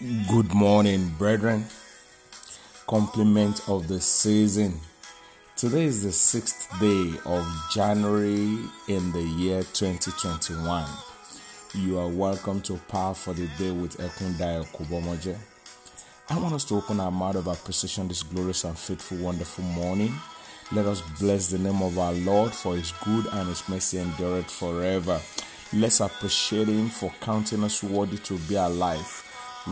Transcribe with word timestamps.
Good 0.00 0.54
morning, 0.54 1.08
brethren. 1.18 1.66
Compliment 2.86 3.68
of 3.68 3.88
the 3.88 4.00
season. 4.00 4.78
Today 5.56 5.86
is 5.86 6.04
the 6.04 6.12
sixth 6.12 6.70
day 6.78 7.14
of 7.26 7.44
January 7.72 8.60
in 8.86 9.10
the 9.10 9.22
year 9.36 9.64
2021. 9.64 10.86
You 11.74 11.98
are 11.98 12.06
welcome 12.06 12.60
to 12.60 12.76
Power 12.86 13.12
for 13.12 13.34
the 13.34 13.48
Day 13.58 13.72
with 13.72 13.98
Ekundayo 13.98 14.68
Kubomoje. 14.68 15.36
I 16.30 16.38
want 16.38 16.54
us 16.54 16.64
to 16.66 16.76
open 16.76 17.00
our 17.00 17.10
mouth 17.10 17.34
of 17.34 17.48
appreciation 17.48 18.06
this 18.06 18.22
glorious 18.22 18.62
and 18.62 18.78
faithful, 18.78 19.18
wonderful 19.18 19.64
morning. 19.64 20.14
Let 20.70 20.86
us 20.86 21.02
bless 21.18 21.48
the 21.48 21.58
name 21.58 21.82
of 21.82 21.98
our 21.98 22.12
Lord 22.12 22.52
for 22.52 22.76
his 22.76 22.92
good 23.04 23.26
and 23.32 23.48
his 23.48 23.68
mercy 23.68 23.98
endureth 23.98 24.48
forever. 24.48 25.20
Let's 25.72 25.98
appreciate 25.98 26.68
him 26.68 26.88
for 26.88 27.12
counting 27.20 27.64
us 27.64 27.82
worthy 27.82 28.18
to 28.18 28.38
be 28.38 28.54
alive 28.54 29.24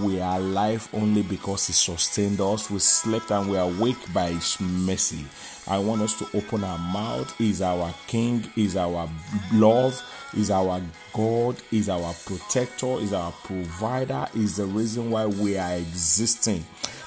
we 0.02 0.20
are 0.20 0.36
alive 0.38 0.88
only 0.92 1.22
because 1.22 1.66
He 1.66 1.72
sustained 1.72 2.40
us. 2.40 2.70
We 2.70 2.78
slept 2.78 3.30
and 3.30 3.50
we 3.50 3.56
are 3.56 3.70
awake 3.70 4.12
by 4.12 4.30
His 4.30 4.60
mercy. 4.60 5.24
I 5.68 5.78
want 5.78 6.02
us 6.02 6.18
to 6.18 6.26
open 6.36 6.62
our 6.62 6.78
mouth. 6.78 7.36
He's 7.38 7.60
our 7.60 7.92
King, 8.06 8.44
He's 8.54 8.76
our 8.76 9.08
love, 9.52 10.00
He's 10.32 10.50
our 10.50 10.80
God, 11.12 11.56
He's 11.70 11.88
our 11.88 12.14
protector, 12.24 12.98
He's 12.98 13.12
our 13.12 13.32
provider, 13.32 14.26
He's 14.32 14.56
the 14.56 14.66
reason 14.66 15.10
why 15.10 15.26
we 15.26 15.58
are 15.58 15.74
existing. 15.74 16.64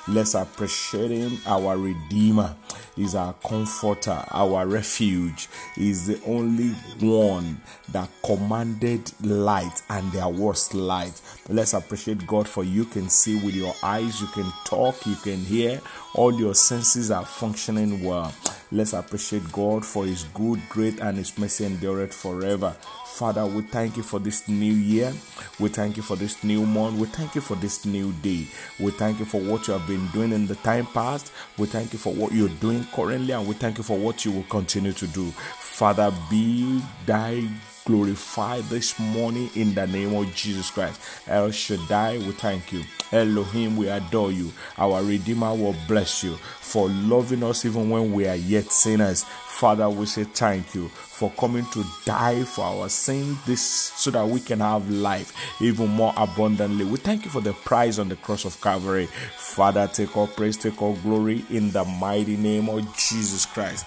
Let's 0.07 0.33
appreciate 0.33 1.11
Him, 1.11 1.37
our 1.45 1.77
Redeemer. 1.77 2.55
He's 2.99 3.15
our 3.15 3.31
comforter, 3.31 4.25
our 4.31 4.67
refuge. 4.67 5.47
He's 5.75 6.07
the 6.07 6.19
only 6.25 6.71
one 6.99 7.61
that 7.93 8.09
commanded 8.25 9.09
light 9.25 9.81
and 9.89 10.11
there 10.11 10.27
was 10.27 10.73
light. 10.73 11.21
Let's 11.47 11.73
appreciate 11.73 12.27
God 12.27 12.45
for 12.45 12.65
you 12.65 12.83
can 12.83 13.07
see 13.07 13.35
with 13.35 13.55
your 13.55 13.73
eyes, 13.81 14.19
you 14.19 14.27
can 14.27 14.51
talk, 14.65 15.05
you 15.05 15.15
can 15.15 15.37
hear, 15.37 15.79
all 16.13 16.37
your 16.37 16.55
senses 16.55 17.09
are 17.09 17.25
functioning 17.25 18.03
well. 18.03 18.33
Let's 18.71 18.93
appreciate 18.93 19.51
God 19.51 19.83
for 19.83 20.05
His 20.05 20.23
good, 20.25 20.61
great, 20.69 20.99
and 20.99 21.17
His 21.17 21.35
mercy 21.37 21.65
endureth 21.65 22.13
forever. 22.13 22.75
Father, 23.07 23.45
we 23.45 23.63
thank 23.63 23.97
you 23.97 24.03
for 24.03 24.19
this 24.19 24.47
new 24.47 24.73
year. 24.73 25.11
We 25.59 25.69
thank 25.69 25.97
you 25.97 26.03
for 26.03 26.15
this 26.15 26.43
new 26.43 26.65
month. 26.65 26.99
We 26.99 27.07
thank 27.07 27.33
you 27.33 27.41
for 27.41 27.55
this 27.55 27.83
new 27.85 28.13
day. 28.21 28.45
We 28.79 28.91
thank 28.91 29.19
you 29.19 29.25
for 29.25 29.41
what 29.41 29.67
you 29.67 29.73
have 29.73 29.87
been 29.87 30.05
doing 30.09 30.31
in 30.31 30.45
the 30.45 30.55
time 30.55 30.85
past. 30.85 31.31
We 31.57 31.65
thank 31.65 31.93
you 31.93 31.99
for 31.99 32.13
what 32.13 32.31
you're 32.31 32.47
doing 32.61 32.85
currently, 32.93 33.33
and 33.33 33.47
we 33.47 33.55
thank 33.55 33.79
you 33.79 33.83
for 33.83 33.97
what 33.97 34.23
you 34.23 34.31
will 34.31 34.43
continue 34.43 34.93
to 34.93 35.07
do. 35.07 35.31
Father, 35.31 36.13
be 36.29 36.81
thy 37.05 37.47
glorified 37.85 38.63
this 38.65 38.99
morning 38.99 39.49
in 39.55 39.73
the 39.73 39.87
name 39.87 40.15
of 40.15 40.33
Jesus 40.35 40.71
Christ. 40.71 40.99
El 41.27 41.51
Shaddai, 41.51 42.17
we 42.19 42.31
thank 42.31 42.71
you. 42.71 42.83
Elohim, 43.11 43.75
we 43.75 43.89
adore 43.89 44.31
you. 44.31 44.51
Our 44.77 45.03
Redeemer 45.03 45.53
will 45.55 45.75
bless 45.87 46.23
you 46.23 46.35
for 46.35 46.89
loving 46.89 47.43
us 47.43 47.65
even 47.65 47.89
when 47.89 48.13
we 48.13 48.27
are 48.27 48.35
yet 48.35 48.71
sinners. 48.71 49.23
Father, 49.23 49.89
we 49.89 50.05
say 50.05 50.23
thank 50.23 50.73
you 50.75 50.87
for 50.89 51.29
coming 51.31 51.65
to 51.71 51.83
die 52.05 52.43
for 52.43 52.61
our 52.61 52.87
sin 52.87 53.37
this 53.45 53.61
so 53.61 54.11
that 54.11 54.25
we 54.27 54.39
can 54.39 54.59
have 54.59 54.89
life 54.89 55.33
even 55.61 55.89
more 55.89 56.13
abundantly. 56.15 56.85
We 56.85 56.97
thank 56.97 57.25
you 57.25 57.31
for 57.31 57.41
the 57.41 57.53
prize 57.53 57.99
on 57.99 58.07
the 58.07 58.15
cross 58.15 58.45
of 58.45 58.61
Calvary. 58.61 59.07
Father, 59.35 59.89
take 59.91 60.15
all 60.15 60.27
praise, 60.27 60.55
take 60.55 60.81
all 60.81 60.95
glory 60.97 61.43
in 61.49 61.71
the 61.71 61.83
mighty 61.83 62.37
name 62.37 62.69
of 62.69 62.95
Jesus 62.95 63.45
Christ. 63.45 63.85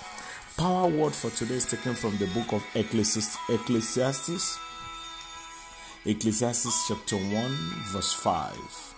Power 0.56 0.88
word 0.88 1.14
for 1.14 1.30
today 1.30 1.54
is 1.54 1.66
taken 1.66 1.94
from 1.94 2.16
the 2.18 2.26
book 2.26 2.52
of 2.52 2.62
Ecclesiastes. 2.74 4.58
Ecclesiastes 6.04 6.88
chapter 6.88 7.16
1, 7.16 7.32
verse 7.92 8.12
5. 8.12 8.94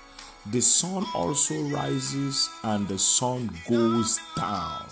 The 0.50 0.61
sun 0.61 1.06
also 1.14 1.55
rises 1.68 2.51
and 2.64 2.89
the 2.89 2.98
sun 2.98 3.51
goes 3.70 4.18
down 4.36 4.89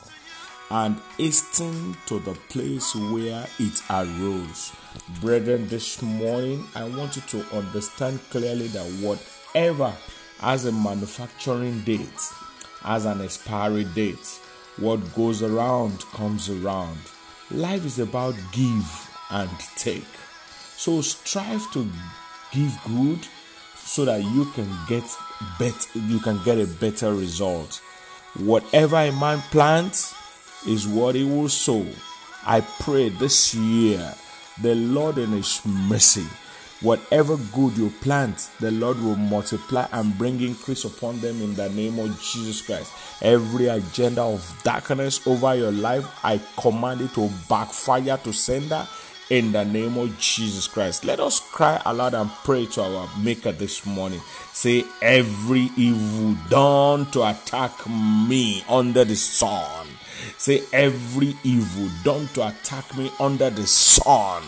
and 0.70 0.97
hasten 1.19 1.97
to 2.06 2.20
the 2.20 2.34
place 2.48 2.94
where 2.94 3.47
it 3.58 3.82
arose. 3.91 4.72
Brethren, 5.20 5.69
this 5.69 6.00
morning 6.00 6.64
I 6.75 6.84
want 6.84 7.16
you 7.16 7.22
to 7.22 7.56
understand 7.56 8.20
clearly 8.31 8.69
that 8.69 8.87
whatever 9.03 9.92
has 10.41 10.64
a 10.64 10.72
manufacturing 10.72 11.81
date, 11.81 12.08
has 12.82 13.04
an 13.04 13.20
expiry 13.20 13.84
date, 13.84 14.41
what 14.78 15.15
goes 15.15 15.43
around 15.43 16.00
comes 16.12 16.49
around. 16.49 16.99
Life 17.50 17.84
is 17.84 17.99
about 17.99 18.34
give 18.53 19.10
and 19.31 19.50
take. 19.77 20.05
So 20.77 21.00
strive 21.00 21.71
to 21.72 21.87
give 22.53 22.78
good 22.87 23.27
so 23.77 24.05
that 24.05 24.22
you 24.22 24.44
can 24.53 24.69
get 24.88 25.05
better 25.59 25.99
you 25.99 26.19
can 26.21 26.41
get 26.44 26.59
a 26.59 26.66
better 26.66 27.15
result. 27.15 27.81
Whatever 28.38 28.97
a 28.97 29.12
man 29.12 29.41
plants 29.50 30.15
is 30.66 30.87
what 30.87 31.15
he 31.15 31.25
will 31.25 31.49
sow. 31.49 31.87
I 32.47 32.61
pray 32.61 33.11
this 33.11 33.55
year 33.55 34.15
the 34.61 34.75
Lord 34.75 35.19
in 35.19 35.31
his 35.32 35.61
mercy 35.65 36.27
Whatever 36.82 37.37
good 37.54 37.76
you 37.78 37.91
plant, 38.00 38.50
the 38.59 38.72
Lord 38.72 39.00
will 39.00 39.15
multiply 39.15 39.87
and 39.93 40.19
bring 40.19 40.41
increase 40.43 40.84
upon 40.84 41.20
them 41.20 41.41
in 41.41 41.54
the 41.54 41.69
name 41.70 41.98
of 42.00 42.20
Jesus 42.20 42.60
Christ. 42.60 42.93
Every 43.22 43.69
agenda 43.69 44.22
of 44.22 44.60
darkness 44.65 45.25
over 45.25 45.54
your 45.54 45.70
life, 45.70 46.04
I 46.25 46.41
command 46.60 47.03
it 47.03 47.15
to 47.15 47.31
backfire 47.48 48.19
to 48.25 48.32
sender 48.32 48.84
in 49.31 49.53
the 49.53 49.65
name 49.65 49.97
of 49.97 50.19
Jesus 50.19 50.66
Christ. 50.66 51.04
Let 51.04 51.20
us 51.20 51.38
cry 51.38 51.81
aloud 51.87 52.15
and 52.15 52.28
pray 52.43 52.66
to 52.66 52.82
our 52.82 53.09
Maker 53.16 53.53
this 53.53 53.87
morning. 53.87 54.20
Say, 54.53 54.84
every 55.00 55.70
evil 55.76 56.37
done 56.50 57.09
to 57.12 57.22
attack 57.31 57.88
me 57.88 58.64
under 58.69 59.04
the 59.04 59.16
sun 59.16 59.87
Say, 60.37 60.62
every 60.73 61.37
evil 61.45 61.89
done 62.05 62.28
to 62.34 62.49
attack 62.49 62.97
me 62.97 63.11
under 63.21 63.50
the 63.50 63.67
sun 63.67 64.43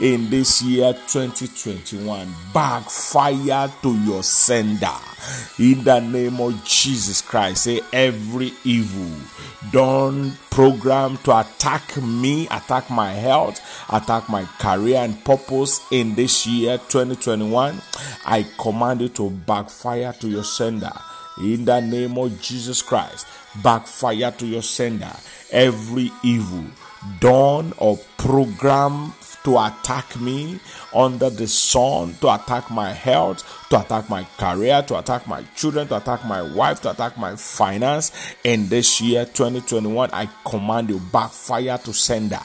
in 0.00 0.30
this 0.30 0.62
year 0.62 0.92
2021, 0.92 2.28
backfire 2.54 3.70
to 3.82 3.94
your 4.04 4.22
sender. 4.22 4.88
In 5.58 5.84
the 5.84 6.00
name 6.00 6.40
of 6.40 6.64
Jesus 6.64 7.20
Christ, 7.20 7.64
say, 7.64 7.80
every 7.92 8.52
evil 8.64 9.20
done 9.72 10.32
program 10.50 11.16
to 11.18 11.38
attack 11.38 11.96
me, 12.02 12.46
attack 12.46 12.88
my 12.90 13.12
health, 13.12 13.60
attack 13.90 14.28
my 14.28 14.44
career 14.58 14.98
and 14.98 15.22
purpose 15.24 15.80
in 15.90 16.14
this 16.14 16.46
year 16.46 16.78
2021, 16.78 17.80
I 18.24 18.46
command 18.58 19.02
it 19.02 19.14
to 19.16 19.30
backfire 19.30 20.12
to 20.14 20.28
your 20.28 20.44
sender 20.44 20.92
in 21.40 21.64
the 21.64 21.80
name 21.80 22.18
of 22.18 22.40
Jesus 22.40 22.82
Christ. 22.82 23.26
Backfire 23.62 24.30
to 24.32 24.46
your 24.46 24.62
sender. 24.62 25.12
Every 25.50 26.10
evil 26.22 26.64
done 27.20 27.72
or 27.78 27.98
program 28.16 29.12
to 29.44 29.56
attack 29.56 30.20
me 30.20 30.58
under 30.94 31.30
the 31.30 31.46
sun, 31.46 32.14
to 32.20 32.34
attack 32.34 32.70
my 32.70 32.92
health, 32.92 33.42
to 33.70 33.80
attack 33.80 34.10
my 34.10 34.24
career, 34.36 34.82
to 34.82 34.98
attack 34.98 35.26
my 35.26 35.42
children, 35.54 35.86
to 35.88 35.96
attack 35.96 36.24
my 36.26 36.42
wife, 36.42 36.80
to 36.82 36.90
attack 36.90 37.16
my 37.16 37.36
finance. 37.36 38.12
In 38.44 38.68
this 38.68 39.00
year 39.00 39.24
2021, 39.24 40.10
I 40.12 40.28
command 40.44 40.90
you 40.90 40.98
backfire 40.98 41.78
to 41.78 41.94
sender 41.94 42.40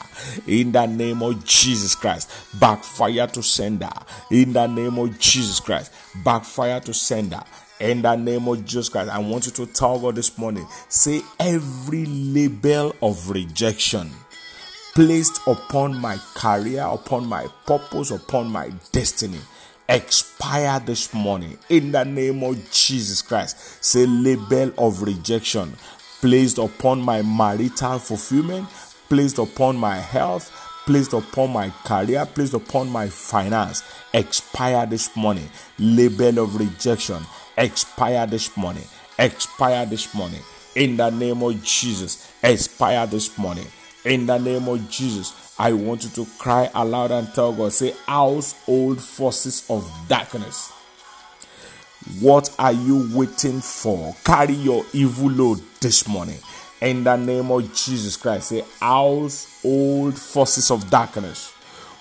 in 0.46 0.72
the 0.72 0.86
name 0.86 1.22
of 1.22 1.44
Jesus 1.44 1.94
Christ. 1.94 2.30
Backfire 2.58 3.26
to 3.26 3.42
sender 3.42 3.90
in 4.30 4.52
the 4.52 4.66
name 4.66 4.98
of 4.98 5.18
Jesus 5.18 5.60
Christ. 5.60 5.92
Backfire 6.24 6.80
to 6.80 6.94
sender 6.94 7.42
in 7.80 8.02
the 8.02 8.16
name 8.16 8.48
of 8.48 8.64
Jesus 8.64 8.88
Christ, 8.88 9.10
I 9.10 9.18
want 9.18 9.46
you 9.46 9.52
to 9.52 9.66
God 9.66 10.14
this 10.14 10.36
morning 10.38 10.66
say, 10.88 11.22
every 11.38 12.06
label 12.06 12.94
of 13.02 13.30
rejection 13.30 14.10
placed 14.94 15.40
upon 15.46 16.00
my 16.00 16.16
career, 16.34 16.82
upon 16.82 17.26
my 17.26 17.46
purpose, 17.66 18.10
upon 18.10 18.50
my 18.50 18.70
destiny 18.92 19.40
expire 19.88 20.80
this 20.80 21.12
morning 21.12 21.58
in 21.68 21.92
the 21.92 22.04
name 22.04 22.42
of 22.42 22.56
Jesus 22.70 23.22
Christ. 23.22 23.84
Say, 23.84 24.06
label 24.06 24.72
of 24.78 25.02
rejection 25.02 25.76
placed 26.20 26.58
upon 26.58 27.02
my 27.02 27.22
marital 27.22 27.98
fulfillment, 27.98 28.66
placed 29.08 29.38
upon 29.38 29.76
my 29.76 29.96
health, 29.96 30.50
placed 30.86 31.12
upon 31.12 31.50
my 31.50 31.70
career, 31.84 32.26
placed 32.26 32.54
upon 32.54 32.88
my 32.88 33.08
finance, 33.08 33.82
expire 34.12 34.86
this 34.86 35.14
morning. 35.16 35.48
Label 35.78 36.40
of 36.40 36.56
rejection 36.58 37.22
expire 37.56 38.26
this 38.26 38.56
morning. 38.56 38.84
Expire 39.18 39.86
this 39.86 40.14
morning. 40.14 40.40
In 40.74 40.96
the 40.96 41.10
name 41.10 41.42
of 41.42 41.62
Jesus, 41.62 42.32
expire 42.42 43.06
this 43.06 43.36
morning. 43.38 43.66
In 44.04 44.26
the 44.26 44.38
name 44.38 44.68
of 44.68 44.90
Jesus, 44.90 45.54
I 45.58 45.72
want 45.72 46.04
you 46.04 46.10
to 46.10 46.26
cry 46.38 46.68
aloud 46.74 47.12
and 47.12 47.32
tell 47.32 47.52
God, 47.52 47.72
say, 47.72 47.94
household 48.06 49.00
forces 49.00 49.64
of 49.70 49.90
darkness. 50.08 50.72
What 52.20 52.54
are 52.58 52.72
you 52.72 53.08
waiting 53.14 53.60
for? 53.60 54.14
Carry 54.24 54.54
your 54.54 54.84
evil 54.92 55.30
load 55.30 55.62
this 55.80 56.06
morning. 56.06 56.38
In 56.84 57.02
the 57.02 57.16
name 57.16 57.50
of 57.50 57.74
Jesus 57.74 58.14
Christ, 58.18 58.48
say, 58.48 58.62
household 58.78 60.18
forces 60.18 60.70
of 60.70 60.90
darkness. 60.90 61.50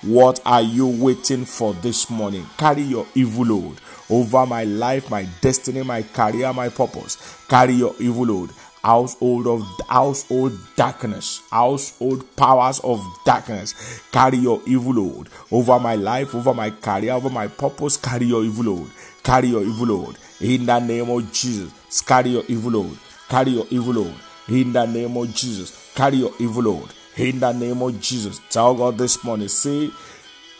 What 0.02 0.42
are 0.46 0.62
you 0.62 0.88
waiting 0.88 1.46
for 1.46 1.74
this 1.76 2.10
morning? 2.10 2.46
Carry 2.58 2.82
your 2.82 3.08
evil 3.16 3.46
load 3.46 3.78
over 4.10 4.46
my 4.46 4.66
life, 4.66 5.10
my 5.10 5.26
destiny, 5.40 5.84
my 5.84 6.02
career, 6.02 6.52
my 6.52 6.68
purpose. 6.68 7.16
Carry 7.48 7.76
your 7.76 7.96
evil 7.98 8.26
load. 8.26 8.50
Household 8.84 9.48
of 9.48 9.64
household 9.88 10.52
darkness, 10.76 11.44
household 11.50 12.36
powers 12.36 12.82
of 12.82 13.02
darkness. 13.24 14.02
Carry 14.12 14.40
your 14.40 14.62
evil 14.68 14.96
load 14.96 15.30
over 15.50 15.80
my 15.80 15.96
life, 15.96 16.36
over 16.36 16.54
my 16.54 16.72
career, 16.72 17.14
over 17.14 17.30
my 17.30 17.48
purpose. 17.48 17.96
Carry 17.96 18.26
your 18.26 18.44
evil 18.44 18.66
load. 18.66 18.92
Carry 19.24 19.48
your 19.48 19.64
evil 19.64 19.88
load. 19.88 20.18
In 20.42 20.66
the 20.66 20.78
name 20.80 21.10
of 21.10 21.32
Jesus, 21.32 22.02
carry 22.02 22.32
your 22.32 22.44
evil 22.50 22.72
load. 22.72 22.98
Carry 23.30 23.52
your 23.52 23.66
evil 23.70 23.94
load. 23.94 24.16
In 24.50 24.74
the 24.74 24.86
name 24.86 25.16
of 25.16 25.34
Jesus, 25.34 25.92
carry 25.96 26.18
your 26.18 26.34
evil 26.40 26.64
load. 26.64 26.90
In 27.16 27.40
the 27.40 27.52
name 27.54 27.82
of 27.82 28.00
Jesus, 28.02 28.42
tell 28.50 28.76
God 28.76 28.98
this 28.98 29.24
morning, 29.24 29.48
say, 29.48 29.90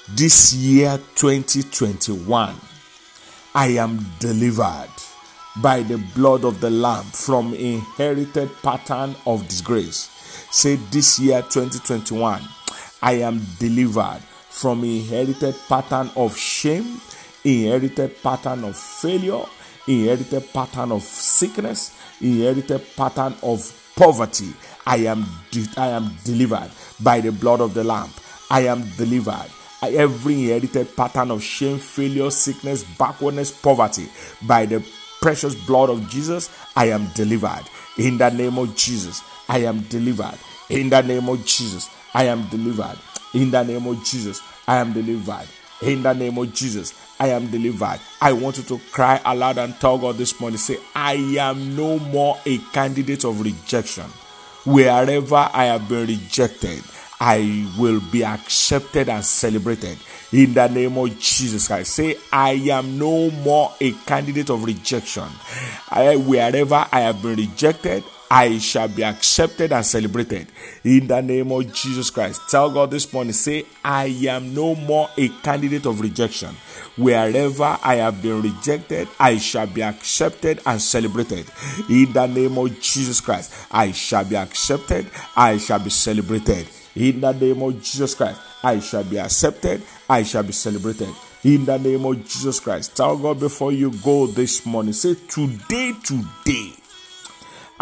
this 0.10 0.54
year 0.54 0.98
2021, 1.16 2.56
I 3.56 3.68
am 3.68 4.06
delivered 4.20 4.90
by 5.58 5.84
the 5.84 5.98
blood 6.16 6.46
of 6.46 6.62
the 6.62 6.70
Lamb 6.70 7.04
from 7.06 7.54
inherited 7.54 8.50
pattern 8.62 9.16
of 9.26 9.48
disgrace. 9.48 10.10
Say, 10.50 10.76
this 10.92 11.20
year 11.20 11.42
2021, 11.42 12.42
I 13.02 13.14
am 13.14 13.42
delivered 13.60 14.22
from 14.50 14.84
inherited 14.84 15.56
pattern 15.68 16.10
of 16.16 16.38
shame, 16.38 17.02
inherited 17.44 18.22
pattern 18.24 18.64
of 18.64 18.78
failure, 18.78 19.44
inherited 19.88 20.52
pattern 20.54 20.92
of 20.92 21.02
sickness, 21.04 21.98
inherited 22.22 22.82
pattern 22.96 23.36
of 23.44 23.92
poverty. 23.96 24.54
I 24.86 24.98
am 24.98 25.26
de- 25.52 25.68
I 25.78 25.88
am 25.90 26.16
delivered 26.24 26.72
by 27.02 27.22
the 27.22 27.32
blood 27.32 27.62
of 27.62 27.74
the 27.74 27.84
lamb. 27.84 28.10
I 28.50 28.62
am 28.68 28.84
delivered. 28.98 29.50
Every 29.82 30.34
inherited 30.36 30.96
pattern 30.96 31.32
of 31.32 31.44
shame, 31.44 31.78
failure, 31.78 32.30
sickness, 32.30 32.84
backwardness, 32.84 33.52
poverty, 33.52 34.08
by 34.44 34.66
the 34.66 34.86
precious 35.22 35.56
blood 35.56 35.90
of 35.90 36.10
Jesus, 36.10 36.50
I 36.76 36.90
am 36.90 37.08
delivered. 37.16 37.64
In 37.98 38.18
the 38.18 38.30
name 38.30 38.58
of 38.58 38.76
Jesus, 38.76 39.22
I 39.50 39.60
am 39.60 39.82
delivered. 39.84 40.38
In 40.70 40.90
the 40.90 41.02
name 41.02 41.28
of 41.30 41.46
Jesus, 41.46 41.90
I 42.14 42.26
am 42.26 42.48
delivered. 42.50 42.98
In 43.34 43.52
the 43.52 43.64
name 43.64 43.86
of 43.88 44.04
Jesus, 44.06 44.42
I 44.68 44.78
am 44.78 44.94
delivered. 44.94 45.48
In 45.84 46.02
the 46.02 46.14
name 46.14 46.38
of 46.38 46.54
Jesus, 46.54 46.94
I 47.20 47.30
am 47.30 47.48
delivered. 47.48 48.00
I 48.22 48.32
want 48.32 48.58
you 48.58 48.64
to 48.64 48.80
cry 48.92 49.20
aloud 49.26 49.58
and 49.58 49.78
tell 49.82 49.98
God 49.98 50.16
this 50.16 50.40
morning 50.40 50.58
say, 50.58 50.78
I 50.96 51.14
am 51.40 51.76
no 51.76 52.00
more 52.00 52.40
a 52.46 52.58
candidate 52.72 53.26
of 53.26 53.42
rejection. 53.42 54.06
Wherever 54.66 55.50
I 55.54 55.66
have 55.66 55.90
been 55.90 56.08
rejected, 56.08 56.82
I 57.20 57.70
will 57.78 58.00
be 58.12 58.24
accepted 58.24 59.10
and 59.10 59.26
celebrated 59.26 59.98
in 60.32 60.54
the 60.54 60.68
name 60.70 60.98
of 60.98 61.20
Jesus 61.20 61.68
Christ. 61.68 61.94
Say, 61.96 62.18
I 62.32 62.52
am 62.72 62.98
no 62.98 63.30
more 63.32 63.74
a 63.82 63.92
candidate 63.92 64.50
of 64.50 64.64
rejection. 64.64 65.28
I, 65.90 66.16
wherever 66.16 66.88
I 66.92 67.02
have 67.02 67.22
been 67.22 67.36
rejected, 67.36 68.06
I 68.36 68.58
shall 68.58 68.88
be 68.88 69.04
accepted 69.04 69.72
and 69.72 69.86
celebrated 69.86 70.48
in 70.84 71.06
the 71.06 71.22
name 71.22 71.52
of 71.52 71.72
Jesus 71.72 72.10
Christ. 72.10 72.42
Tell 72.50 72.72
God 72.72 72.90
this 72.90 73.14
morning, 73.14 73.32
say, 73.32 73.64
I 73.86 74.06
am 74.28 74.56
no 74.56 74.74
more 74.74 75.08
a 75.16 75.30
candidate 75.44 75.86
of 75.86 76.02
rejection. 76.02 76.50
Wherever 76.98 77.78
I 77.84 77.98
have 77.98 78.24
been 78.24 78.42
rejected, 78.42 79.08
I 79.20 79.38
shall 79.38 79.68
be 79.68 79.84
accepted 79.84 80.62
and 80.66 80.82
celebrated 80.82 81.46
in 81.88 82.12
the 82.12 82.26
name 82.26 82.58
of 82.58 82.82
Jesus 82.82 83.22
Christ. 83.22 83.54
I 83.70 83.92
shall 83.92 84.26
be 84.26 84.36
accepted, 84.36 85.06
I 85.36 85.58
shall 85.58 85.78
be 85.78 85.92
celebrated 85.92 86.68
in 86.96 87.22
the 87.22 87.34
name 87.34 87.62
of 87.62 87.84
Jesus 87.84 88.16
Christ. 88.16 88.42
I 88.64 88.80
shall 88.80 89.04
be 89.04 89.20
accepted, 89.20 89.84
I 90.10 90.24
shall 90.24 90.42
be 90.42 90.54
celebrated 90.54 91.14
in 91.44 91.66
the 91.66 91.78
name 91.78 92.04
of 92.04 92.28
Jesus 92.28 92.60
Christ. 92.60 92.98
Tell 92.98 93.16
God 93.16 93.40
before 93.40 93.72
you 93.72 93.92
go 94.04 94.26
this 94.26 94.66
morning, 94.66 94.94
say, 94.94 95.14
Today, 95.30 95.94
today. 96.04 96.74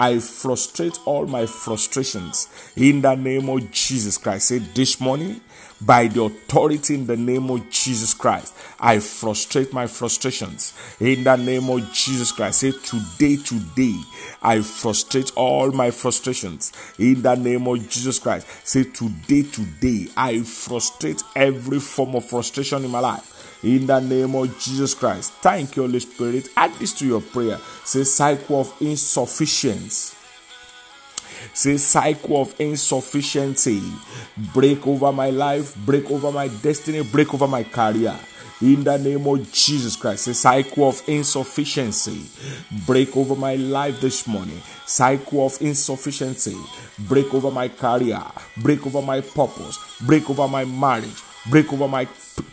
I 0.01 0.17
frustrate 0.17 0.97
all 1.05 1.27
my 1.27 1.45
frustrations 1.45 2.47
in 2.75 3.03
the 3.03 3.13
name 3.13 3.47
of 3.49 3.69
Jesus 3.69 4.17
Christ. 4.17 4.47
Say 4.47 4.57
this 4.57 4.99
morning, 4.99 5.41
by 5.81 6.07
the 6.07 6.23
authority 6.23 6.95
in 6.95 7.07
the 7.07 7.17
name 7.17 7.49
of 7.49 7.69
Jesus 7.69 8.13
Christ, 8.13 8.55
I 8.79 8.99
frustrate 8.99 9.73
my 9.73 9.87
frustrations 9.87 10.73
in 10.99 11.23
the 11.23 11.35
name 11.35 11.69
of 11.69 11.91
Jesus 11.91 12.31
Christ. 12.31 12.59
Say 12.59 12.71
today, 12.71 13.37
today, 13.37 13.95
I 14.41 14.61
frustrate 14.61 15.31
all 15.35 15.71
my 15.71 15.91
frustrations 15.91 16.71
in 16.99 17.21
the 17.21 17.35
name 17.35 17.67
of 17.67 17.89
Jesus 17.89 18.19
Christ. 18.19 18.47
Say 18.63 18.83
today, 18.83 19.43
today, 19.43 20.07
I 20.15 20.41
frustrate 20.41 21.23
every 21.35 21.79
form 21.79 22.15
of 22.15 22.25
frustration 22.25 22.85
in 22.85 22.91
my 22.91 22.99
life 22.99 23.27
in 23.63 23.85
the 23.85 23.99
name 23.99 24.35
of 24.35 24.59
Jesus 24.59 24.93
Christ. 24.93 25.33
Thank 25.33 25.75
you, 25.75 25.83
Holy 25.83 25.99
Spirit. 25.99 26.49
Add 26.57 26.73
this 26.75 26.93
to 26.93 27.05
your 27.05 27.21
prayer. 27.21 27.59
Say, 27.83 28.03
cycle 28.03 28.61
of 28.61 28.73
insufficiency. 28.81 30.17
Say, 31.53 31.77
cycle 31.77 32.41
of 32.41 32.59
insufficiency. 32.59 33.81
Break 34.53 34.85
over 34.87 35.11
my 35.11 35.29
life, 35.29 35.75
break 35.85 36.09
over 36.11 36.31
my 36.31 36.47
destiny, 36.47 37.03
break 37.03 37.33
over 37.33 37.47
my 37.47 37.63
career. 37.63 38.17
In 38.61 38.83
the 38.83 38.95
name 38.95 39.25
of 39.25 39.51
Jesus 39.51 39.95
Christ, 39.95 40.27
a 40.27 40.35
cycle 40.35 40.87
of 40.87 41.01
insufficiency. 41.09 42.29
Break 42.85 43.17
over 43.17 43.35
my 43.35 43.55
life 43.55 43.99
this 43.99 44.27
morning. 44.27 44.61
Cycle 44.85 45.47
of 45.47 45.59
insufficiency. 45.61 46.55
Break 46.99 47.33
over 47.33 47.49
my 47.49 47.69
career, 47.69 48.21
break 48.57 48.85
over 48.85 49.01
my 49.01 49.21
purpose, 49.21 49.79
break 50.01 50.29
over 50.29 50.47
my 50.47 50.63
marriage, 50.65 51.23
break 51.49 51.73
over 51.73 51.87
my 51.87 52.07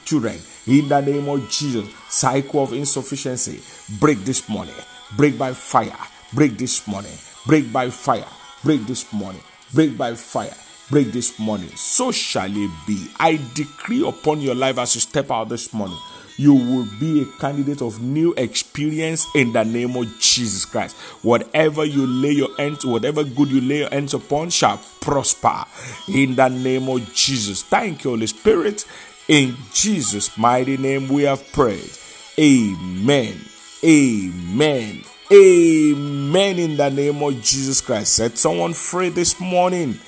children. 0.07 0.39
In 0.67 0.89
the 0.89 1.01
name 1.03 1.29
of 1.29 1.47
Jesus. 1.51 1.87
Cycle 2.09 2.63
of 2.63 2.73
insufficiency. 2.73 3.61
Break 4.01 4.19
this 4.25 4.49
morning, 4.49 4.75
break 5.15 5.37
by 5.37 5.53
fire, 5.53 5.93
break 6.33 6.57
this 6.57 6.89
morning, 6.89 7.13
break 7.47 7.71
by 7.71 7.91
fire, 7.91 8.25
break 8.69 8.87
this 8.87 9.11
morning, 9.15 9.41
break 9.73 9.97
by 9.97 10.15
fire. 10.15 10.53
Break 10.91 11.11
this 11.11 11.39
morning, 11.39 11.71
so 11.71 12.13
shall 12.13 12.51
it 12.55 12.71
be. 12.87 13.09
I 13.19 13.41
decree 13.55 14.07
upon 14.07 14.43
your 14.43 14.55
life 14.55 14.77
as 14.77 14.95
you 14.95 15.01
step 15.01 15.31
out 15.31 15.49
this 15.49 15.73
morning 15.73 15.97
you 16.37 16.55
will 16.55 16.87
be 17.01 17.23
a 17.23 17.25
candidate 17.41 17.83
of 17.83 18.01
new 18.01 18.33
experience 18.35 19.27
in 19.35 19.53
the 19.53 19.65
name 19.65 19.97
of 19.97 20.07
Jesus 20.21 20.65
Christ. 20.65 20.97
Whatever 21.23 21.85
you 21.85 22.07
lay 22.07 22.31
your 22.31 22.55
hands, 22.57 22.87
whatever 22.87 23.25
good 23.25 23.51
you 23.51 23.61
lay 23.61 23.79
your 23.79 23.91
hands 23.91 24.15
upon 24.15 24.51
shall 24.51 24.81
prosper 25.01 25.65
in 26.07 26.37
the 26.37 26.49
name 26.49 26.89
of 26.89 27.13
Jesus. 27.13 27.65
Thank 27.65 28.05
you, 28.05 28.11
Holy 28.11 28.29
Spirit. 28.29 28.85
In 29.27 29.57
Jesus' 29.73 30.39
mighty 30.39 30.77
name 30.77 31.09
we 31.09 31.25
have 31.25 31.45
prayed. 31.53 31.91
Amen. 32.39 33.41
Amen. 33.83 35.03
Amen. 35.31 36.59
In 36.59 36.77
the 36.79 36.89
name 36.89 37.23
of 37.23 37.43
Jesus 37.43 37.83
Christ. 37.83 38.15
Set 38.15 38.39
someone 38.39 38.73
free 38.73 39.11
this 39.11 39.39
morning 39.39 39.99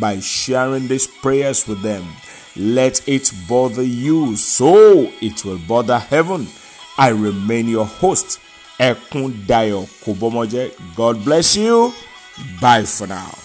by 0.00 0.18
sharing 0.20 0.88
these 0.88 1.06
prayers 1.06 1.68
with 1.68 1.82
them. 1.82 2.06
Let 2.56 3.06
it 3.06 3.30
bother 3.46 3.82
you, 3.82 4.36
so 4.36 5.10
it 5.20 5.44
will 5.44 5.58
bother 5.58 5.98
heaven. 5.98 6.46
I 6.96 7.08
remain 7.08 7.68
your 7.68 7.86
host, 7.86 8.40
Ekun 8.78 9.32
Dayo. 9.46 9.88
God 10.96 11.24
bless 11.24 11.54
you. 11.56 11.92
Bye 12.60 12.84
for 12.84 13.06
now. 13.06 13.41